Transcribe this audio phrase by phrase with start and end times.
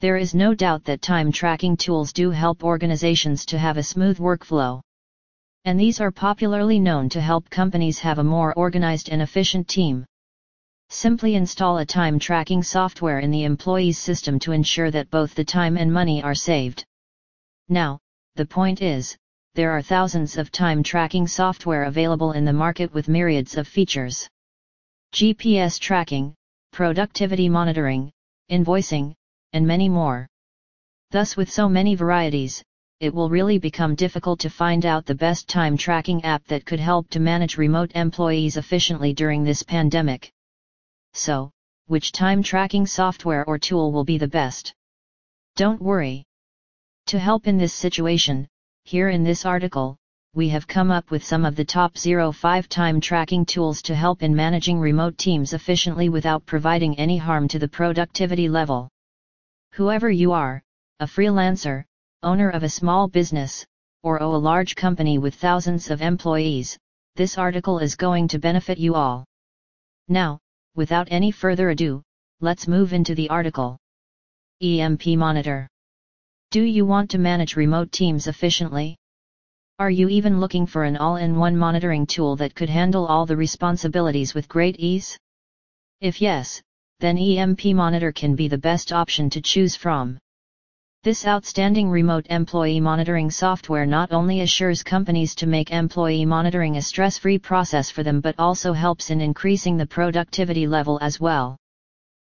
[0.00, 4.18] There is no doubt that time tracking tools do help organizations to have a smooth
[4.18, 4.82] workflow.
[5.64, 10.04] And these are popularly known to help companies have a more organized and efficient team.
[10.90, 15.44] Simply install a time tracking software in the employee's system to ensure that both the
[15.44, 16.84] time and money are saved.
[17.70, 17.98] Now,
[18.34, 19.16] the point is,
[19.54, 24.28] there are thousands of time tracking software available in the market with myriads of features.
[25.14, 26.34] GPS tracking,
[26.70, 28.12] productivity monitoring,
[28.50, 29.14] invoicing,
[29.56, 30.28] and many more.
[31.10, 32.62] Thus with so many varieties,
[33.00, 36.80] it will really become difficult to find out the best time tracking app that could
[36.80, 40.30] help to manage remote employees efficiently during this pandemic.
[41.12, 41.50] So,
[41.86, 44.74] which time tracking software or tool will be the best?
[45.56, 46.24] Don't worry.
[47.06, 48.48] To help in this situation,
[48.84, 49.96] here in this article,
[50.34, 54.22] we have come up with some of the top 05 time tracking tools to help
[54.22, 58.88] in managing remote teams efficiently without providing any harm to the productivity level.
[59.76, 60.62] Whoever you are,
[61.00, 61.84] a freelancer,
[62.22, 63.64] owner of a small business,
[64.02, 66.76] or a large company with thousands of employees,
[67.14, 69.24] this article is going to benefit you all.
[70.08, 70.38] Now,
[70.74, 72.02] without any further ado,
[72.40, 73.78] let's move into the article.
[74.60, 75.68] EMP Monitor
[76.52, 78.96] do you want to manage remote teams efficiently?
[79.78, 84.32] Are you even looking for an all-in-one monitoring tool that could handle all the responsibilities
[84.32, 85.18] with great ease?
[86.00, 86.62] If yes,
[87.00, 90.18] then EMP Monitor can be the best option to choose from.
[91.04, 96.82] This outstanding remote employee monitoring software not only assures companies to make employee monitoring a
[96.82, 101.56] stress-free process for them but also helps in increasing the productivity level as well.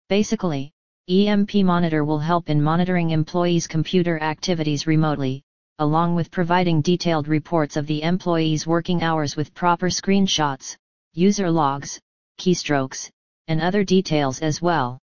[0.09, 0.71] Basically,
[1.09, 5.43] EMP Monitor will help in monitoring employees' computer activities remotely,
[5.79, 10.77] along with providing detailed reports of the employees' working hours with proper screenshots,
[11.13, 11.99] user logs,
[12.39, 13.09] keystrokes,
[13.47, 14.99] and other details as well.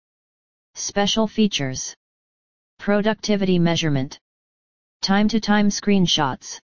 [0.74, 1.94] Special features
[2.78, 4.18] Productivity measurement,
[5.02, 6.58] time to time screenshots,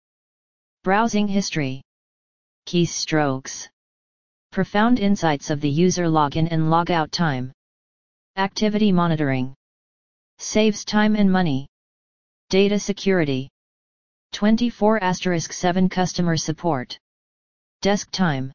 [0.85, 1.83] browsing history,
[2.67, 3.69] keystrokes,
[4.51, 7.53] profound insights of the user login and logout time.
[8.37, 9.55] Activity monitoring.
[10.39, 11.67] Saves time and money.
[12.51, 13.49] Data security.
[14.33, 16.99] 24 7 customer support.
[17.83, 18.51] DeskTime.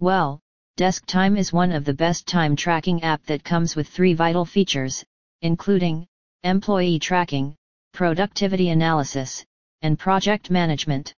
[0.00, 0.40] Well,
[0.76, 5.04] DeskTime is one of the best time tracking app that comes with three vital features,
[5.40, 6.04] including
[6.42, 7.54] employee tracking,
[7.92, 9.44] productivity analysis,
[9.82, 11.14] and project management.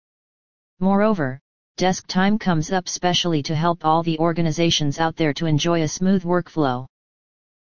[0.79, 1.41] Moreover,
[1.79, 6.23] DeskTime comes up specially to help all the organizations out there to enjoy a smooth
[6.23, 6.85] workflow.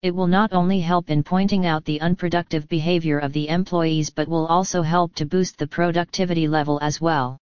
[0.03, 4.27] It will not only help in pointing out the unproductive behavior of the employees but
[4.27, 7.39] will also help to boost the productivity level as well.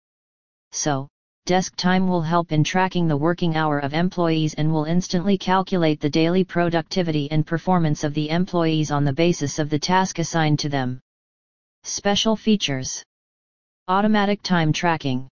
[0.72, 1.08] So,
[1.46, 6.10] DeskTime will help in tracking the working hour of employees and will instantly calculate the
[6.10, 10.68] daily productivity and performance of the employees on the basis of the task assigned to
[10.68, 11.00] them.
[11.84, 13.02] Special features
[13.88, 15.28] Automatic time tracking,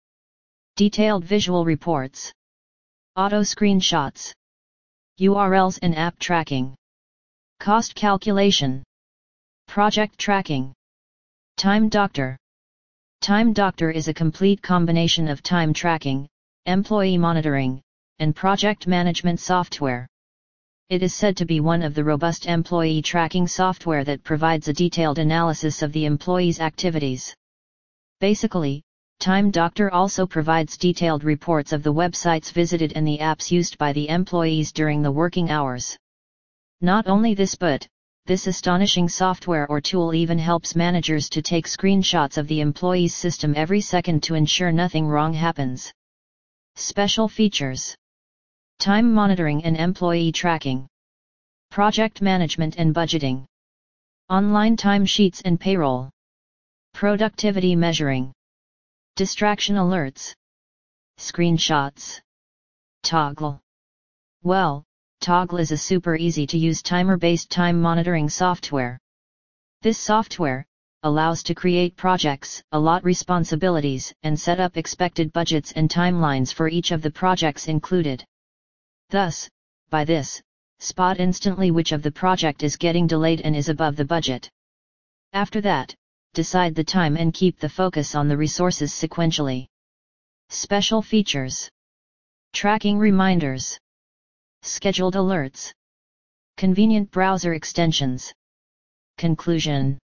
[0.76, 2.32] Detailed visual reports,
[3.16, 4.32] Auto screenshots,
[5.20, 6.74] URLs and app tracking.
[7.60, 8.82] Cost calculation.
[9.68, 10.72] Project tracking.
[11.56, 12.36] Time Doctor.
[13.24, 16.28] Time Doctor is a complete combination of time tracking,
[16.66, 17.80] employee monitoring,
[18.18, 20.06] and project management software.
[20.90, 24.74] It is said to be one of the robust employee tracking software that provides a
[24.74, 27.34] detailed analysis of the employee's activities.
[28.20, 28.82] Basically,
[29.20, 33.94] Time Doctor also provides detailed reports of the websites visited and the apps used by
[33.94, 35.96] the employees during the working hours.
[36.82, 37.88] Not only this but,
[38.26, 43.52] this astonishing software or tool even helps managers to take screenshots of the employee's system
[43.54, 45.92] every second to ensure nothing wrong happens.
[46.76, 47.94] Special features.
[48.78, 50.88] Time monitoring and employee tracking,
[51.70, 53.44] Project management and budgeting,
[54.30, 56.08] Online timesheets and payroll,
[56.94, 58.32] Productivity measuring,
[59.16, 60.32] Distraction alerts,
[61.18, 62.20] Screenshots,
[63.04, 63.60] Toggl.
[64.42, 64.82] Well,
[65.24, 68.98] Toggl is a super easy to use timer-based time monitoring software.
[69.80, 70.66] This software
[71.02, 76.90] allows to create projects, allot responsibilities, and set up expected budgets and timelines for each
[76.90, 78.22] of the projects included.
[79.08, 79.48] Thus,
[79.88, 80.42] by this,
[80.78, 84.50] spot instantly which of the project is getting delayed and is above the budget.
[85.32, 85.94] After that,
[86.34, 89.68] decide the time and keep the focus on the resources sequentially.
[90.50, 91.70] Special features
[92.52, 93.78] Tracking reminders
[94.66, 95.72] Scheduled alerts.
[96.56, 98.32] Convenient browser extensions.
[99.18, 99.98] Conclusion.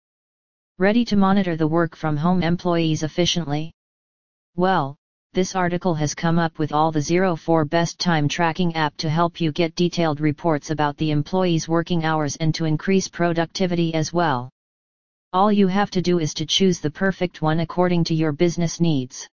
[0.78, 3.72] Ready to monitor the work from home employees efficiently?
[4.56, 4.96] Well,
[5.32, 9.40] this article has come up with all the 04 best time tracking app to help
[9.40, 14.50] you get detailed reports about the employees' working hours and to increase productivity as well.
[15.32, 18.78] All you have to do is to choose the perfect one according to your business
[18.78, 19.26] needs.